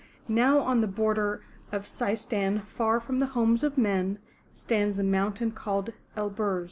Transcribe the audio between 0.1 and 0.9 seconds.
Now on the